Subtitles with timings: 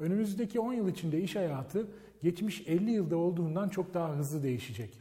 [0.00, 1.86] Önümüzdeki 10 yıl içinde iş hayatı
[2.22, 4.98] geçmiş 50 yılda olduğundan çok daha hızlı değişecek.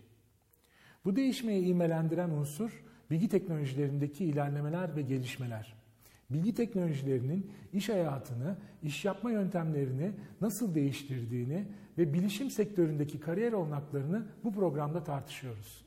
[1.06, 5.74] Bu değişmeyi imelendiren unsur bilgi teknolojilerindeki ilerlemeler ve gelişmeler.
[6.30, 11.66] Bilgi teknolojilerinin iş hayatını, iş yapma yöntemlerini nasıl değiştirdiğini
[11.98, 15.86] ve bilişim sektöründeki kariyer olanaklarını bu programda tartışıyoruz.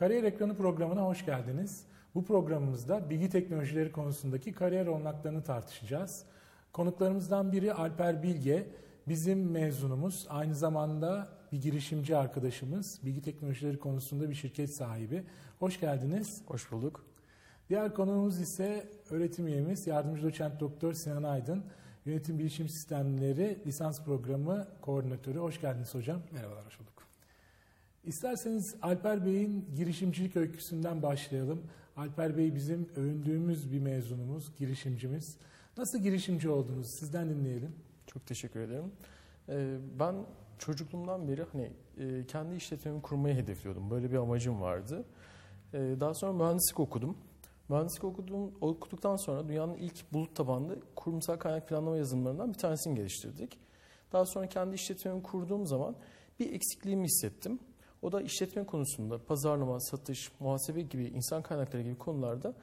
[0.00, 1.84] Kariyer Ekranı programına hoş geldiniz.
[2.14, 6.24] Bu programımızda bilgi teknolojileri konusundaki kariyer olanaklarını tartışacağız.
[6.72, 8.66] Konuklarımızdan biri Alper Bilge,
[9.08, 15.24] bizim mezunumuz, aynı zamanda bir girişimci arkadaşımız, bilgi teknolojileri konusunda bir şirket sahibi.
[15.58, 16.42] Hoş geldiniz.
[16.46, 17.04] Hoş bulduk.
[17.68, 21.64] Diğer konuğumuz ise öğretim üyemiz, yardımcı doçent doktor Sinan Aydın,
[22.04, 25.38] Yönetim Bilişim Sistemleri Lisans Programı Koordinatörü.
[25.38, 26.20] Hoş geldiniz hocam.
[26.32, 26.99] Merhabalar, hoş bulduk.
[28.04, 31.62] İsterseniz Alper Bey'in girişimcilik öyküsünden başlayalım.
[31.96, 35.36] Alper Bey bizim övündüğümüz bir mezunumuz, girişimcimiz.
[35.76, 36.86] Nasıl girişimci oldunuz?
[37.00, 37.72] Sizden dinleyelim.
[38.06, 38.92] Çok teşekkür ederim.
[39.48, 40.14] Ee, ben
[40.58, 43.90] çocukluğumdan beri hani e, kendi işletmemi kurmayı hedefliyordum.
[43.90, 45.04] Böyle bir amacım vardı.
[45.74, 47.16] Ee, daha sonra mühendislik okudum.
[47.68, 53.58] Mühendislik okudum, okuduktan sonra dünyanın ilk bulut tabanlı kurumsal kaynak planlama yazılımlarından bir tanesini geliştirdik.
[54.12, 55.96] Daha sonra kendi işletmemi kurduğum zaman
[56.38, 57.58] bir eksikliğimi hissettim.
[58.02, 62.54] O da işletme konusunda pazarlama, satış, muhasebe gibi insan kaynakları gibi konularda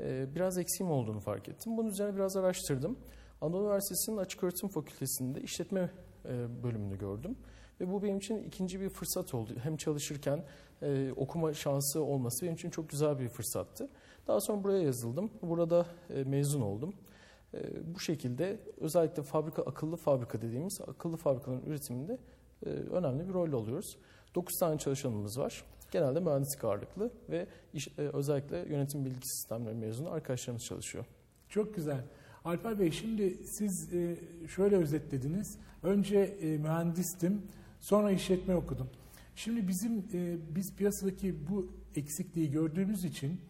[0.00, 1.76] e, biraz eksiğim olduğunu fark ettim.
[1.76, 2.98] Bunun üzerine biraz araştırdım.
[3.40, 5.90] Anadolu Üniversitesi'nin Açık Öğretim Fakültesi'nde işletme
[6.24, 7.36] e, bölümünü gördüm.
[7.80, 9.52] Ve bu benim için ikinci bir fırsat oldu.
[9.62, 10.44] Hem çalışırken
[10.82, 13.88] e, okuma şansı olması benim için çok güzel bir fırsattı.
[14.26, 15.30] Daha sonra buraya yazıldım.
[15.42, 15.86] Burada
[16.26, 16.94] mezun oldum.
[17.94, 22.18] Bu şekilde özellikle fabrika akıllı fabrika dediğimiz akıllı fabrikaların üretiminde
[22.90, 23.96] önemli bir rol alıyoruz.
[24.34, 25.64] 9 tane çalışanımız var.
[25.90, 31.04] Genelde mühendislik ağırlıklı ve iş, e, özellikle yönetim bilgi sistemleri mezunu arkadaşlarımız çalışıyor.
[31.48, 32.04] Çok güzel.
[32.44, 34.16] Alper Bey şimdi siz e,
[34.48, 35.58] şöyle özetlediniz.
[35.82, 37.42] Önce e, mühendistim,
[37.80, 38.90] sonra işletme okudum.
[39.36, 43.40] Şimdi bizim e, biz piyasadaki bu eksikliği gördüğümüz için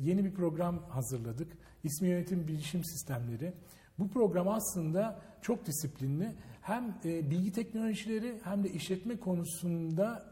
[0.00, 1.52] yeni bir program hazırladık.
[1.84, 3.52] İsmi Yönetim Bilişim Sistemleri.
[3.98, 6.32] Bu program aslında çok disiplinli.
[6.64, 10.26] Hem bilgi teknolojileri hem de işletme konusunda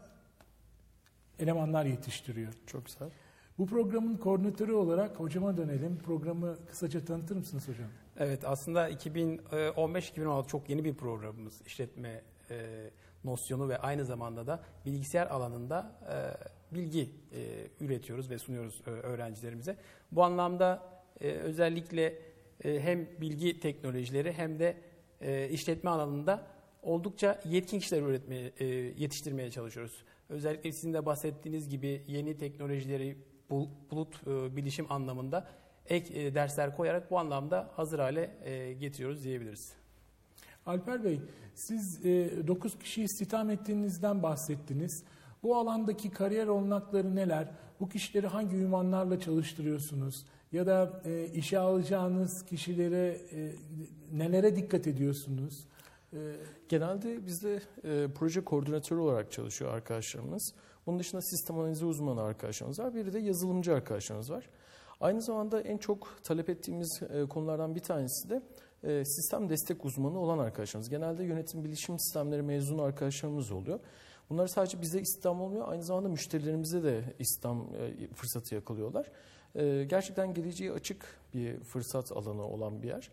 [1.39, 2.53] elemanlar yetiştiriyor.
[2.67, 3.09] Çok güzel.
[3.57, 5.97] Bu programın koordinatörü olarak hocama dönelim.
[5.97, 7.87] Programı kısaca tanıtır mısınız hocam?
[8.17, 12.89] Evet aslında 2015-2016 çok yeni bir programımız işletme e,
[13.23, 19.77] nosyonu ve aynı zamanda da bilgisayar alanında e, bilgi e, üretiyoruz ve sunuyoruz e, öğrencilerimize.
[20.11, 20.83] Bu anlamda
[21.21, 22.19] e, özellikle
[22.63, 24.92] e, hem bilgi teknolojileri hem de
[25.23, 26.47] e, işletme alanında
[26.83, 30.03] oldukça yetkin kişiler üretmeye, e, yetiştirmeye çalışıyoruz.
[30.29, 33.17] Özellikle sizin de bahsettiğiniz gibi yeni teknolojileri
[33.91, 35.47] bulut e, bilişim anlamında
[35.85, 39.73] ek e, dersler koyarak bu anlamda hazır hale e, getiriyoruz diyebiliriz.
[40.65, 41.21] Alper Bey,
[41.55, 45.03] siz 9 kişiyi istihdam ettiğinizden bahsettiniz.
[45.43, 47.47] Bu alandaki kariyer olanakları neler?
[47.79, 50.25] Bu kişileri hangi ünvanlarla çalıştırıyorsunuz?
[50.53, 53.51] Ya da e, işe alacağınız kişilere e,
[54.13, 55.67] nelere dikkat ediyorsunuz?
[56.13, 56.17] E,
[56.69, 60.53] Genelde bizde e, proje koordinatörü olarak çalışıyor arkadaşlarımız.
[60.85, 62.95] Bunun dışında sistem analizi uzmanı arkadaşlarımız var.
[62.95, 64.49] Bir de yazılımcı arkadaşlarımız var.
[64.99, 68.41] Aynı zamanda en çok talep ettiğimiz e, konulardan bir tanesi de
[68.83, 70.89] e, sistem destek uzmanı olan arkadaşlarımız.
[70.89, 73.79] Genelde yönetim bilişim sistemleri mezunu arkadaşlarımız oluyor.
[74.29, 79.11] Bunlar sadece bize istihdam olmuyor, aynı zamanda müşterilerimize de istihdam e, fırsatı yakalıyorlar.
[79.89, 83.09] Gerçekten geleceği açık bir fırsat alanı olan bir yer.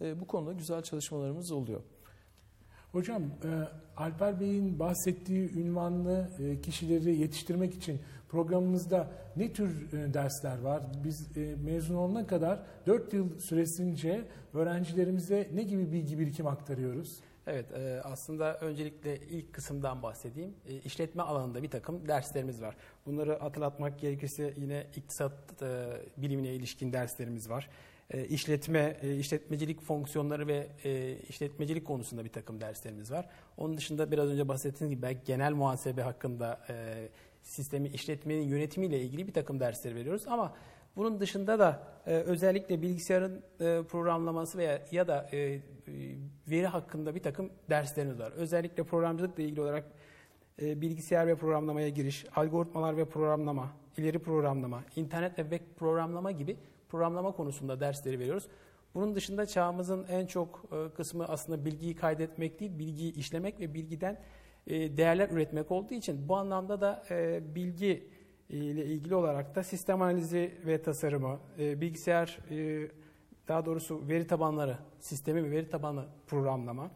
[0.00, 1.80] Bu konuda güzel çalışmalarımız oluyor.
[2.94, 3.50] Hocam, e,
[3.96, 10.82] Alper Bey'in bahsettiği ünvanlı e, kişileri yetiştirmek için programımızda ne tür e, dersler var?
[11.04, 11.28] Biz
[11.64, 14.24] mezun olana kadar 4 yıl süresince
[14.54, 17.20] öğrencilerimize ne gibi bilgi birikim aktarıyoruz?
[17.46, 20.54] Evet, e, aslında öncelikle ilk kısımdan bahsedeyim.
[20.68, 22.76] E, işletme alanında bir takım derslerimiz var.
[23.06, 27.68] Bunları hatırlatmak gerekirse yine iktisat e, bilimine ilişkin derslerimiz var
[28.10, 33.28] e, işletme, e, işletmecilik fonksiyonları ve e, işletmecilik konusunda bir takım derslerimiz var.
[33.56, 36.60] Onun dışında biraz önce bahsettiğiniz gibi belki genel muhasebe hakkında
[37.42, 40.22] sistemi işletmenin yönetimiyle ilgili bir takım dersleri veriyoruz.
[40.26, 40.54] Ama
[40.96, 45.60] Bunun dışında da e, özellikle bilgisayarın e, programlaması veya ya da e,
[46.50, 48.32] veri hakkında bir takım derslerimiz var.
[48.32, 49.84] Özellikle programcılıkla ilgili olarak
[50.62, 56.56] e, bilgisayar ve programlamaya giriş, algoritmalar ve programlama, ileri programlama, internet ve web programlama gibi
[56.88, 58.48] programlama konusunda dersleri veriyoruz.
[58.94, 64.20] Bunun dışında çağımızın en çok e, kısmı aslında bilgiyi kaydetmek değil, bilgiyi işlemek ve bilgiden
[64.66, 68.08] e, değerler üretmek olduğu için bu anlamda da e, bilgi
[68.58, 72.88] ile ilgili olarak da sistem analizi ve tasarımı, e, bilgisayar e,
[73.48, 76.90] daha doğrusu veri tabanları sistemi ve veri tabanı programlama.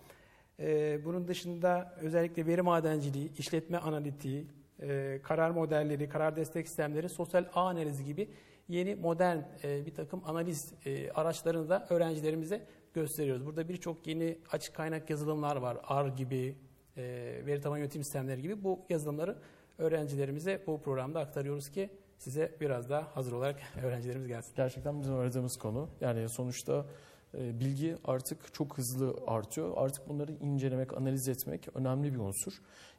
[0.60, 4.46] E, bunun dışında özellikle veri madenciliği, işletme analitiği,
[4.82, 8.28] e, karar modelleri, karar destek sistemleri, sosyal ağ analizi gibi
[8.68, 13.46] yeni modern e, bir takım analiz e, araçlarını da öğrencilerimize gösteriyoruz.
[13.46, 15.76] Burada birçok yeni açık kaynak yazılımlar var.
[16.06, 16.56] R gibi,
[16.96, 17.02] e,
[17.46, 19.38] veri tabanı yönetim sistemleri gibi bu yazılımları
[19.78, 24.52] öğrencilerimize bu programda aktarıyoruz ki size biraz daha hazır olarak öğrencilerimiz gelsin.
[24.56, 25.88] Gerçekten bizim aradığımız konu.
[26.00, 26.86] Yani sonuçta
[27.34, 29.72] e, bilgi artık çok hızlı artıyor.
[29.76, 32.52] Artık bunları incelemek, analiz etmek önemli bir unsur.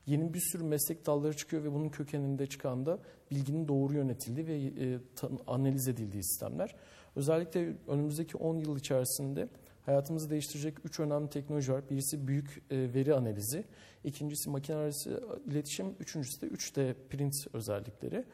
[0.05, 2.99] Yeni bir sürü meslek dalları çıkıyor ve bunun kökeninde çıkan da
[3.31, 4.55] bilginin doğru yönetildiği ve
[4.85, 4.99] e,
[5.47, 6.75] analiz edildiği sistemler.
[7.15, 9.49] Özellikle önümüzdeki 10 yıl içerisinde
[9.85, 11.89] hayatımızı değiştirecek üç önemli teknoloji var.
[11.89, 13.63] Birisi büyük e, veri analizi,
[14.03, 18.25] ikincisi makine arası iletişim, üçüncüsü de 3D print özellikleri.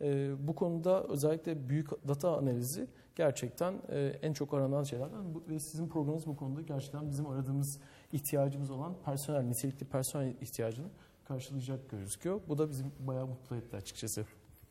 [0.00, 2.86] E, bu konuda özellikle büyük data analizi
[3.16, 7.80] gerçekten e, en çok aranan şeylerden ve sizin programınız bu konuda gerçekten bizim aradığımız
[8.12, 10.86] ihtiyacımız olan personel, nitelikli personel ihtiyacını
[11.28, 12.40] karşılayacak gözüküyor.
[12.48, 14.24] Bu da bizi bayağı mutlu etti açıkçası.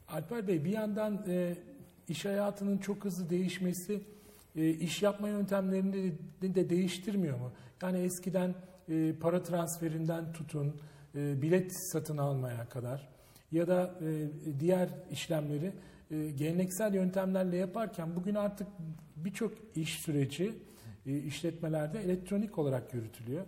[0.07, 1.25] Alper Bey bir yandan
[2.07, 4.01] iş hayatının çok hızlı değişmesi
[4.55, 7.51] e, iş yapma yöntemlerini de, de değiştirmiyor mu?
[7.81, 8.55] Yani eskiden
[8.89, 10.75] e, para transferinden tutun,
[11.15, 13.09] e, bilet satın almaya kadar
[13.51, 15.71] ya da e, diğer işlemleri
[16.35, 18.67] geleneksel yöntemlerle yaparken bugün artık
[19.15, 20.53] birçok iş süreci
[21.05, 23.45] işletmelerde elektronik olarak yürütülüyor.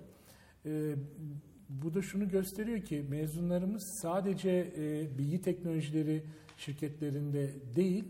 [1.69, 4.71] Bu da şunu gösteriyor ki mezunlarımız sadece
[5.17, 6.23] bilgi teknolojileri
[6.57, 8.03] şirketlerinde değil,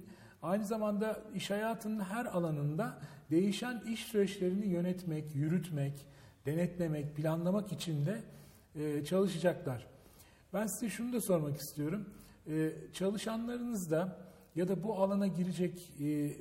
[0.45, 2.97] Aynı zamanda iş hayatının her alanında
[3.31, 6.06] değişen iş süreçlerini yönetmek, yürütmek,
[6.45, 8.21] denetlemek, planlamak için de
[8.75, 9.88] e, çalışacaklar.
[10.53, 12.09] Ben size şunu da sormak istiyorum.
[12.47, 14.18] E, çalışanlarınız da
[14.56, 16.31] ya da bu alana girecek e,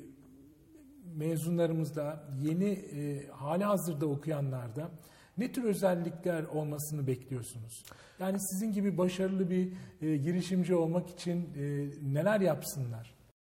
[1.16, 2.84] mezunlarımızda, yeni
[3.32, 4.90] hali hazırda okuyanlarda
[5.38, 7.84] ne tür özellikler olmasını bekliyorsunuz?
[8.18, 11.48] Yani sizin gibi başarılı bir girişimci olmak için
[12.02, 13.13] neler yapsınlar?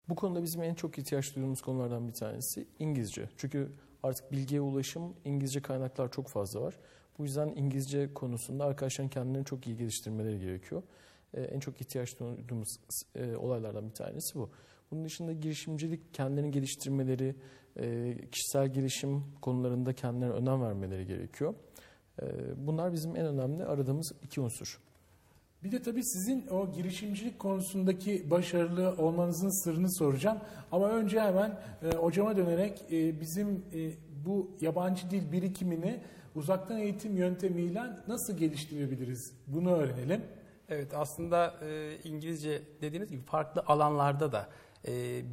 [0.10, 3.30] Bu konuda bizim en çok ihtiyaç duyduğumuz konulardan bir tanesi İngilizce.
[3.38, 3.72] Çünkü
[4.04, 6.76] artık bilgiye ulaşım, İngilizce kaynaklar çok fazla var.
[7.20, 10.84] Bu yüzden İngilizce konusunda arkadaşların kendilerini çok iyi geliştirmeleri gerekiyor.
[11.34, 12.78] Ee, en çok ihtiyaç duyduğumuz
[13.16, 14.50] e, olaylardan bir tanesi bu.
[14.92, 17.36] Bunun dışında girişimcilik kendilerini geliştirmeleri,
[17.80, 21.54] e, kişisel gelişim konularında kendilerine önem vermeleri gerekiyor.
[22.22, 22.26] E,
[22.68, 24.80] bunlar bizim en önemli aradığımız iki unsur.
[25.66, 30.38] Bir de tabii sizin o girişimcilik konusundaki başarılı olmanızın sırrını soracağım.
[30.72, 33.92] Ama önce hemen e, hocama dönerek e, bizim e,
[34.26, 36.00] bu yabancı dil birikimini
[36.36, 39.34] uzaktan eğitim yöntemiyle nasıl geliştirebiliriz?
[39.48, 40.22] Bunu öğrenelim.
[40.70, 44.50] Evet aslında e, İngilizce dediğiniz gibi farklı alanlarda da
[44.88, 44.92] e,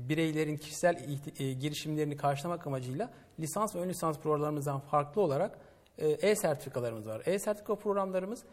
[0.09, 1.07] bireylerin kişisel
[1.39, 3.11] e, girişimlerini karşılamak amacıyla
[3.41, 5.59] lisans ve ön lisans programlarımızdan farklı olarak
[5.99, 7.23] e, e-sertifikalarımız var.
[7.27, 8.45] E-sertifika programlarımız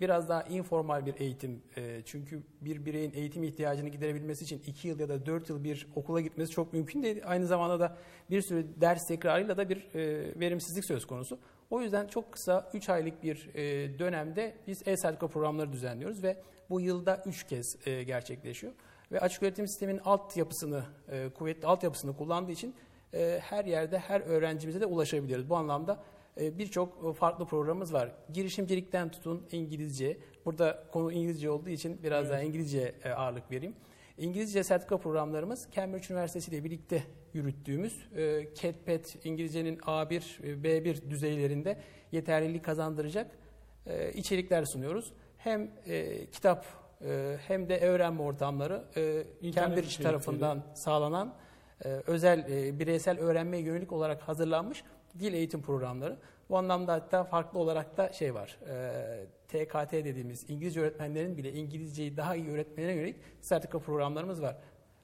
[0.00, 1.62] biraz daha informal bir eğitim.
[1.76, 5.86] Ee, çünkü bir bireyin eğitim ihtiyacını giderebilmesi için 2 yıl ya da 4 yıl bir
[5.94, 7.22] okula gitmesi çok mümkün değil.
[7.24, 7.96] Aynı zamanda da
[8.30, 11.38] bir sürü ders tekrarıyla da bir e, verimsizlik söz konusu.
[11.70, 16.36] O yüzden çok kısa 3 aylık bir e, dönemde biz e-sertifika programları düzenliyoruz ve
[16.70, 18.72] bu yılda 3 kez e, gerçekleşiyor.
[19.12, 20.84] Ve açık öğretim sistemin altyapısını,
[21.34, 22.74] kuvvetli altyapısını kullandığı için
[23.40, 25.50] her yerde her öğrencimize de ulaşabiliriz.
[25.50, 28.12] Bu anlamda ee, birçok farklı programımız var.
[28.32, 30.18] Girişimcilikten tutun İngilizce.
[30.44, 33.74] Burada konu İngilizce olduğu için biraz daha İngilizce e, ağırlık vereyim.
[34.18, 37.02] İngilizce sertifika programlarımız Cambridge Üniversitesi ile birlikte
[37.34, 40.22] yürüttüğümüz e, CAT-PET İngilizcenin A1,
[40.62, 41.78] B1 düzeylerinde
[42.12, 43.30] yeterlilik kazandıracak
[43.86, 45.12] e, içerikler sunuyoruz.
[45.38, 45.70] Hem
[46.32, 46.66] kitap
[47.46, 48.84] hem de öğrenme ortamları
[49.54, 51.34] Cambridge tarafından sağlanan
[52.06, 52.46] özel
[52.78, 54.84] bireysel öğrenmeye yönelik olarak hazırlanmış
[55.18, 56.18] dil eğitim programları.
[56.48, 58.58] Bu anlamda hatta farklı olarak da şey var.
[58.68, 64.56] E, TKT dediğimiz İngilizce öğretmenlerin bile İngilizceyi daha iyi öğretmenine yönelik sertifika programlarımız var.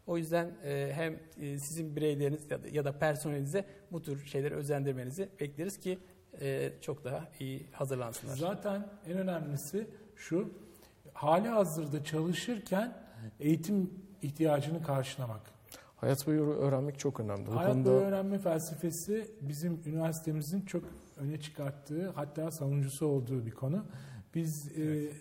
[0.07, 5.29] O yüzden e, hem sizin bireyleriniz ya da, ya da personelinize bu tür şeyleri özendirmenizi
[5.41, 5.99] bekleriz ki
[6.41, 8.37] e, çok daha iyi hazırlansınlar.
[8.37, 9.87] Zaten en önemlisi
[10.17, 10.55] şu,
[11.13, 12.97] hali hazırda çalışırken
[13.41, 13.91] eğitim
[14.23, 15.60] ihtiyacını karşılamak.
[16.01, 17.47] Hayat boyu öğrenmek çok önemli.
[17.47, 20.85] Bu Hayat konuda boyu öğrenme felsefesi bizim üniversitemizin çok
[21.17, 23.85] öne çıkarttığı hatta savunucusu olduğu bir konu.
[24.35, 25.13] Biz e,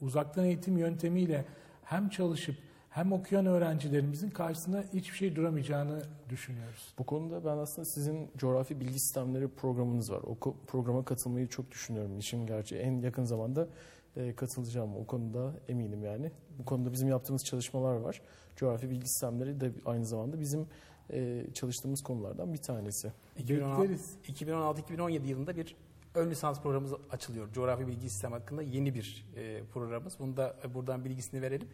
[0.00, 1.44] uzaktan eğitim yöntemiyle
[1.84, 2.56] hem çalışıp
[2.90, 6.94] hem okuyan öğrencilerimizin karşısında hiçbir şey duramayacağını düşünüyoruz.
[6.98, 10.20] bu konuda ben aslında sizin coğrafi bilgi sistemleri programınız var.
[10.22, 12.18] O programa katılmayı çok düşünüyorum.
[12.18, 13.68] İşin gerçi en yakın zamanda
[14.16, 14.96] e, katılacağım.
[14.96, 16.32] O konuda eminim yani.
[16.58, 18.20] Bu konuda bizim yaptığımız çalışmalar var.
[18.56, 20.66] Coğrafi bilgi sistemleri de aynı zamanda bizim
[21.12, 23.12] e, çalıştığımız konulardan bir tanesi.
[23.38, 24.16] 2016 Bekleriz.
[24.28, 25.76] 2016-2017 yılında bir
[26.14, 27.52] ön lisans programımız açılıyor.
[27.52, 30.18] Coğrafi bilgi sistem hakkında yeni bir e, programımız.
[30.18, 31.68] Bunu da e, buradan bilgisini verelim.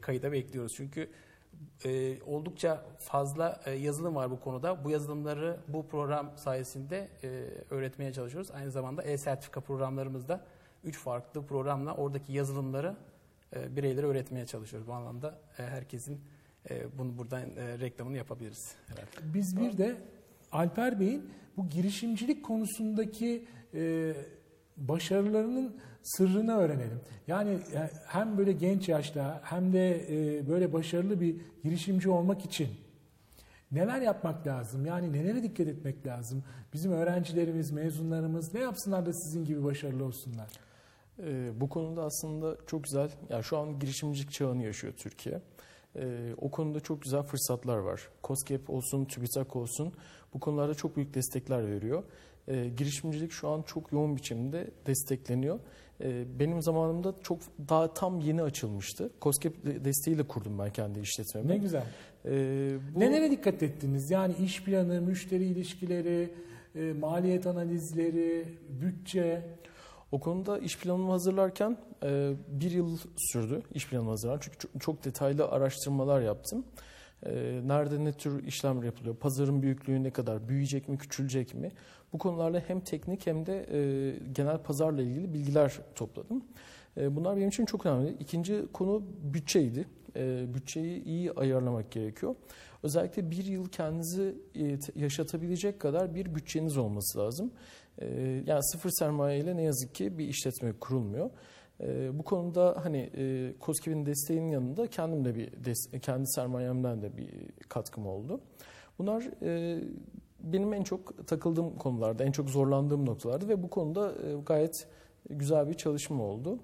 [0.00, 0.72] Kayıda bekliyoruz.
[0.76, 1.10] Çünkü
[2.26, 4.84] oldukça fazla yazılım var bu konuda.
[4.84, 7.08] Bu yazılımları bu program sayesinde
[7.70, 8.50] öğretmeye çalışıyoruz.
[8.50, 10.44] Aynı zamanda e-sertifika programlarımızda
[10.84, 12.96] 3 farklı programla oradaki yazılımları
[13.56, 14.88] e, bireylere öğretmeye çalışıyoruz.
[14.88, 16.20] Bu anlamda e, herkesin
[16.70, 18.74] e, bunu buradan e, reklamını yapabiliriz.
[18.86, 19.34] herhalde.
[19.34, 19.96] Biz bir de
[20.52, 24.14] Alper Bey'in bu girişimcilik konusundaki e,
[24.76, 27.00] başarılarının sırrını öğrenelim.
[27.26, 30.06] Yani e, hem böyle genç yaşta hem de
[30.38, 32.68] e, böyle başarılı bir girişimci olmak için
[33.72, 34.86] neler yapmak lazım?
[34.86, 36.44] Yani nelere dikkat etmek lazım?
[36.72, 40.48] Bizim öğrencilerimiz, mezunlarımız ne yapsınlar da sizin gibi başarılı olsunlar?
[41.22, 45.40] Ee, bu konuda aslında çok güzel, yani şu an girişimcilik çağını yaşıyor Türkiye.
[45.96, 48.08] Ee, o konuda çok güzel fırsatlar var.
[48.24, 49.92] COSGAP olsun, TÜBİTAK olsun
[50.34, 52.02] bu konularda çok büyük destekler veriyor.
[52.48, 55.60] Ee, girişimcilik şu an çok yoğun biçimde destekleniyor.
[56.00, 59.10] Ee, benim zamanımda çok daha tam yeni açılmıştı.
[59.22, 61.48] COSGAP de- desteğiyle kurdum ben kendi işletmemi.
[61.48, 61.84] Ne güzel.
[62.24, 64.10] Ee, bu- Nelere dikkat ettiniz?
[64.10, 66.30] Yani iş planı, müşteri ilişkileri,
[66.74, 68.44] e, maliyet analizleri,
[68.82, 69.42] bütçe.
[70.14, 74.44] O konuda iş planımı hazırlarken e, bir yıl sürdü iş planımı hazırlarken.
[74.44, 76.64] Çünkü çok, çok detaylı araştırmalar yaptım.
[77.26, 81.72] E, nerede ne tür işlemler yapılıyor, pazarın büyüklüğü ne kadar, büyüyecek mi, küçülecek mi?
[82.12, 83.78] Bu konularla hem teknik hem de e,
[84.32, 86.44] genel pazarla ilgili bilgiler topladım.
[86.96, 88.16] E, bunlar benim için çok önemli.
[88.20, 89.86] İkinci konu bütçeydi.
[90.16, 92.34] E, bütçeyi iyi ayarlamak gerekiyor.
[92.82, 97.52] Özellikle bir yıl kendinizi e, yaşatabilecek kadar bir bütçeniz olması lazım.
[97.98, 101.30] Ee, yani sıfır sermaye ile ne yazık ki bir işletme kurulmuyor.
[101.80, 105.50] Ee, bu konuda hani e, COSGAP'in desteğinin yanında kendim de bir
[106.00, 107.28] kendi sermayemden de bir
[107.68, 108.40] katkım oldu.
[108.98, 109.80] Bunlar e,
[110.40, 114.86] benim en çok takıldığım konularda, en çok zorlandığım noktalardı ve bu konuda e, gayet
[115.30, 116.58] güzel bir çalışma oldu.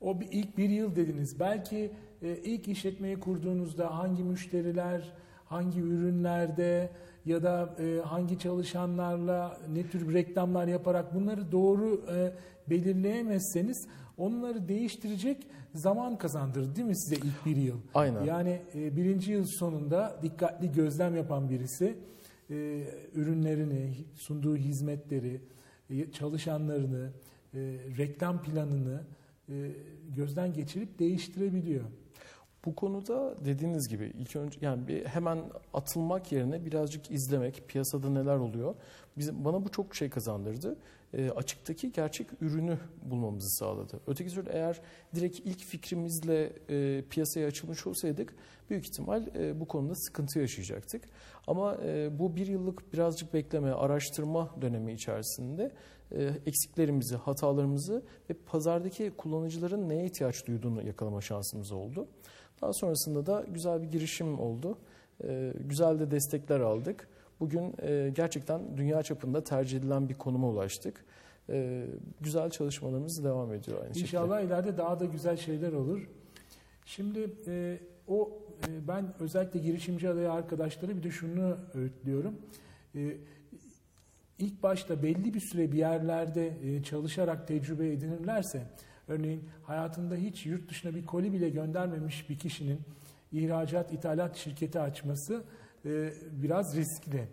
[0.00, 1.40] O bir, ilk bir yıl dediniz.
[1.40, 1.90] Belki
[2.22, 5.12] e, ilk işletmeyi kurduğunuzda hangi müşteriler,
[5.54, 6.90] hangi ürünlerde
[7.26, 12.32] ya da e, hangi çalışanlarla ne tür reklamlar yaparak bunları doğru e,
[12.70, 17.76] belirleyemezseniz onları değiştirecek zaman kazandırır değil mi size ilk bir yıl?
[17.94, 18.24] Aynen.
[18.24, 21.96] Yani e, birinci yıl sonunda dikkatli gözlem yapan birisi
[22.50, 22.84] e,
[23.14, 25.40] ürünlerini, sunduğu hizmetleri,
[25.90, 27.10] e, çalışanlarını,
[27.54, 27.58] e,
[27.98, 29.02] reklam planını
[29.48, 29.70] e,
[30.16, 31.84] gözden geçirip değiştirebiliyor.
[32.64, 35.38] Bu konuda dediğiniz gibi ilk önce yani bir hemen
[35.74, 38.74] atılmak yerine birazcık izlemek, piyasada neler oluyor.
[39.18, 40.76] Bizim bana bu çok şey kazandırdı.
[41.14, 44.00] E, açıktaki gerçek ürünü bulmamızı sağladı.
[44.06, 44.80] Öteki türlü eğer
[45.14, 48.34] direkt ilk fikrimizle e, piyasaya açılmış olsaydık
[48.70, 51.04] büyük ihtimal e, bu konuda sıkıntı yaşayacaktık.
[51.46, 55.72] Ama e, bu bir yıllık birazcık bekleme, araştırma dönemi içerisinde
[56.12, 62.08] e, eksiklerimizi, hatalarımızı ve pazardaki kullanıcıların neye ihtiyaç duyduğunu yakalama şansımız oldu.
[62.64, 64.78] Daha sonrasında da güzel bir girişim oldu.
[65.24, 67.08] Ee, güzel de destekler aldık.
[67.40, 71.04] Bugün e, gerçekten dünya çapında tercih edilen bir konuma ulaştık.
[71.50, 71.86] Ee,
[72.20, 74.06] güzel çalışmalarımız devam ediyor aynı şekilde.
[74.06, 76.08] İnşallah ileride daha da güzel şeyler olur.
[76.84, 77.78] Şimdi e,
[78.08, 78.32] o
[78.68, 82.34] e, ben özellikle girişimci adayı arkadaşlara bir de şunu öğütlüyorum.
[82.94, 83.16] E,
[84.38, 88.62] ilk başta belli bir süre bir yerlerde çalışarak tecrübe edinirlerse,
[89.08, 92.80] örneğin hayatında hiç yurt dışına bir koli bile göndermemiş bir kişinin
[93.32, 95.44] ihracat, ithalat şirketi açması
[95.84, 97.28] e, biraz riskli.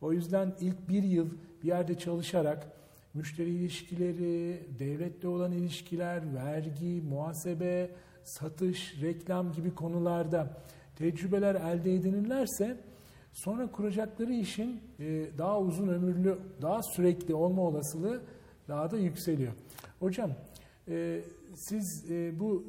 [0.00, 1.30] O yüzden ilk bir yıl
[1.62, 2.72] bir yerde çalışarak
[3.14, 7.90] müşteri ilişkileri, devletle olan ilişkiler, vergi, muhasebe,
[8.24, 10.56] satış, reklam gibi konularda
[10.96, 12.80] tecrübeler elde edinirlerse
[13.32, 18.22] sonra kuracakları işin e, daha uzun ömürlü, daha sürekli olma olasılığı
[18.68, 19.52] daha da yükseliyor.
[20.00, 20.30] Hocam
[20.90, 21.20] e,
[21.54, 22.64] siz e, bu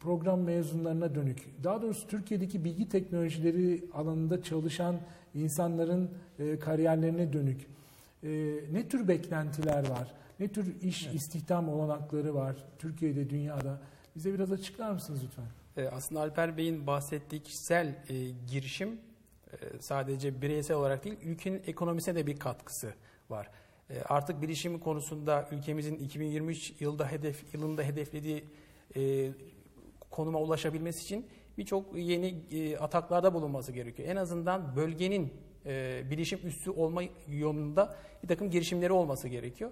[0.00, 5.00] program mezunlarına dönük, daha doğrusu Türkiye'deki bilgi teknolojileri alanında çalışan
[5.34, 7.66] insanların e, kariyerlerine dönük
[8.22, 8.28] e,
[8.72, 10.14] ne tür beklentiler var?
[10.40, 13.80] Ne tür iş istihdam olanakları var Türkiye'de, dünyada?
[14.16, 15.44] Bize biraz açıklar mısınız lütfen?
[15.76, 18.88] E, aslında Alper Bey'in bahsettiği kişisel e, girişim
[19.52, 22.94] e, sadece bireysel olarak değil, ülkenin ekonomisine de bir katkısı
[23.30, 23.50] var.
[23.90, 28.44] E, artık bilişim konusunda ülkemizin 2023 yılda hedef yılında hedeflediği
[28.96, 29.30] e,
[30.10, 31.26] konuma ulaşabilmesi için
[31.58, 34.08] birçok yeni e, ataklarda bulunması gerekiyor.
[34.08, 35.32] En azından bölgenin
[35.66, 39.70] e, bilişim üssü olma yolunda bir takım girişimleri olması gerekiyor.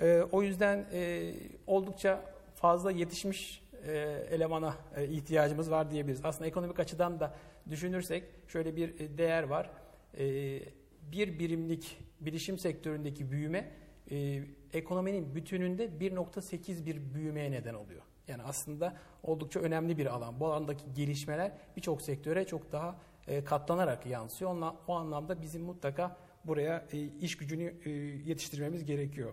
[0.00, 1.32] E, o yüzden e,
[1.66, 3.92] oldukça fazla yetişmiş e,
[4.30, 6.20] elemana e, ihtiyacımız var diyebiliriz.
[6.24, 7.34] Aslında ekonomik açıdan da
[7.70, 9.70] düşünürsek şöyle bir e, değer var.
[10.18, 10.24] E,
[11.12, 13.72] bir birimlik bilişim sektöründeki büyüme
[14.10, 18.02] e, ekonominin bütününde 1.8 bir büyümeye neden oluyor.
[18.28, 20.40] Yani aslında oldukça önemli bir alan.
[20.40, 24.50] Bu alandaki gelişmeler birçok sektöre çok daha e, katlanarak yansıyor.
[24.50, 27.90] Onla, o anlamda bizim mutlaka buraya e, iş gücünü e,
[28.30, 29.32] yetiştirmemiz gerekiyor.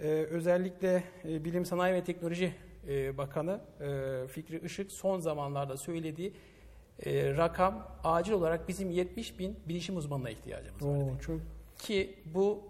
[0.00, 2.54] E, özellikle e, Bilim Sanayi ve Teknoloji
[2.88, 6.32] e, Bakanı e, Fikri Işık son zamanlarda söylediği
[7.06, 10.88] e, rakam acil olarak bizim 70 bin bilişim uzmanına ihtiyacımız var.
[10.88, 11.40] Oo, çok
[11.78, 12.62] Ki bu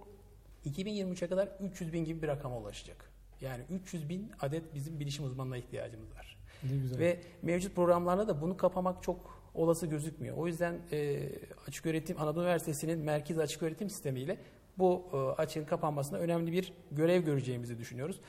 [0.66, 3.10] 2023'e kadar 300 bin gibi bir rakama ulaşacak.
[3.40, 6.36] Yani 300 bin adet bizim bilişim uzmanına ihtiyacımız var.
[6.62, 6.98] ne güzel.
[6.98, 10.36] Ve mevcut programlarda da bunu kapamak çok olası gözükmüyor.
[10.36, 11.28] O yüzden e,
[11.68, 14.38] Açık Öğretim Anadolu Üniversitesi'nin merkez açık öğretim sistemiyle
[14.78, 18.20] bu e, açığın kapanmasına önemli bir görev göreceğimizi düşünüyoruz.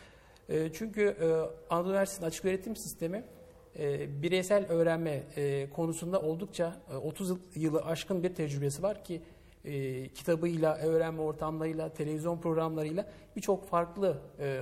[0.49, 1.25] E, çünkü e,
[1.73, 3.23] Anadolu Üniversitesi'nin açık öğretim sistemi
[3.79, 9.21] e, bireysel öğrenme e, konusunda oldukça e, 30 yıl- yılı aşkın bir tecrübesi var ki
[9.65, 14.61] e, kitabıyla, öğrenme ortamlarıyla, televizyon programlarıyla birçok farklı e,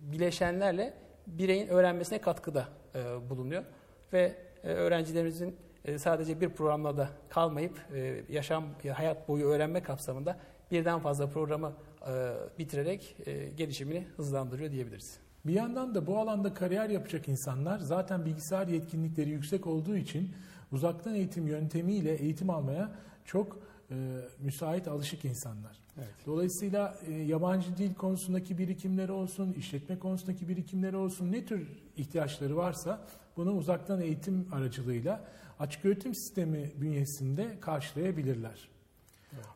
[0.00, 0.94] bileşenlerle
[1.26, 3.64] bireyin öğrenmesine katkıda e, bulunuyor
[4.12, 8.64] ve e, öğrencilerimizin e, sadece bir programla da kalmayıp e, yaşam
[8.94, 10.38] hayat boyu öğrenme kapsamında
[10.70, 11.72] birden fazla programı
[12.08, 15.18] e, bitirerek e, gelişimini hızlandırıyor diyebiliriz.
[15.46, 20.34] Bir yandan da bu alanda kariyer yapacak insanlar zaten bilgisayar yetkinlikleri yüksek olduğu için
[20.72, 22.92] uzaktan eğitim yöntemiyle eğitim almaya
[23.24, 23.58] çok
[23.90, 23.94] e,
[24.40, 25.82] müsait, alışık insanlar.
[25.98, 26.14] Evet.
[26.26, 33.06] Dolayısıyla e, yabancı dil konusundaki birikimleri olsun, işletme konusundaki birikimleri olsun, ne tür ihtiyaçları varsa
[33.36, 35.24] bunu uzaktan eğitim aracılığıyla
[35.58, 38.68] açık öğretim sistemi bünyesinde karşılayabilirler.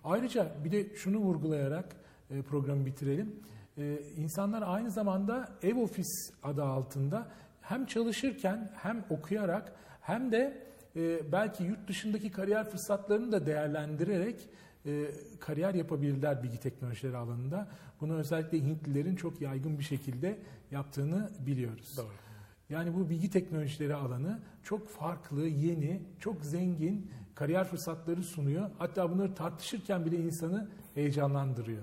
[0.05, 1.96] Ayrıca bir de şunu vurgulayarak
[2.31, 3.37] e, programı bitirelim.
[3.79, 7.29] E, insanlar aynı zamanda ev ofis adı altında
[7.61, 14.49] hem çalışırken hem okuyarak hem de e, belki yurt dışındaki kariyer fırsatlarını da değerlendirerek
[14.87, 15.11] e,
[15.41, 17.69] kariyer yapabilirler bilgi teknolojileri alanında.
[18.01, 20.39] Bunu özellikle Hintlilerin çok yaygın bir şekilde
[20.71, 21.95] yaptığını biliyoruz.
[21.97, 22.12] Doğru.
[22.71, 28.71] Yani bu bilgi teknolojileri alanı çok farklı, yeni, çok zengin kariyer fırsatları sunuyor.
[28.79, 31.83] Hatta bunları tartışırken bile insanı heyecanlandırıyor.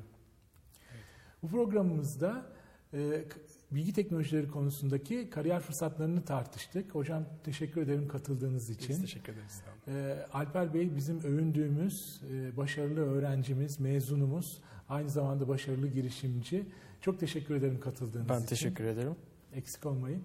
[1.43, 2.45] Bu programımızda
[2.93, 3.23] e,
[3.71, 6.95] bilgi teknolojileri konusundaki kariyer fırsatlarını tartıştık.
[6.95, 8.89] Hocam teşekkür ederim katıldığınız için.
[8.89, 9.61] Biz teşekkür ederiz.
[9.87, 16.65] E, Alper Bey bizim övündüğümüz e, başarılı öğrencimiz, mezunumuz, aynı zamanda başarılı girişimci.
[17.01, 18.45] Çok teşekkür ederim katıldığınız Ben için.
[18.45, 19.15] teşekkür ederim.
[19.53, 20.23] Eksik olmayın.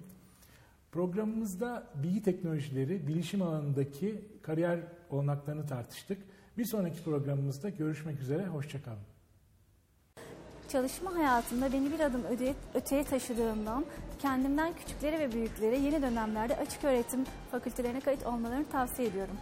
[0.92, 6.18] Programımızda bilgi teknolojileri, bilişim alanındaki kariyer olanaklarını tartıştık.
[6.58, 9.17] Bir sonraki programımızda görüşmek üzere, hoşçakalın.
[10.68, 12.22] Çalışma hayatımda beni bir adım
[12.74, 13.84] öteye taşıdığından
[14.18, 19.34] kendimden küçüklere ve büyüklere yeni dönemlerde açık öğretim fakültelerine kayıt olmalarını tavsiye ediyorum.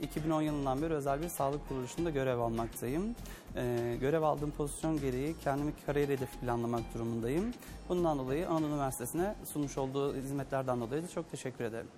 [0.00, 3.14] 2010 yılından beri özel bir sağlık kuruluşunda görev almaktayım.
[3.56, 7.54] Ee, görev aldığım pozisyon gereği kendimi kariyer hedefi planlamak durumundayım.
[7.88, 11.88] Bundan dolayı Anadolu Üniversitesi'ne sunmuş olduğu hizmetlerden dolayı da çok teşekkür ederim.